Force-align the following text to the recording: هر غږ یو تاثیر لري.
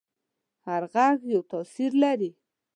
هر 0.65 0.83
غږ 0.93 1.19
یو 1.33 1.41
تاثیر 1.51 1.91
لري. 2.03 2.31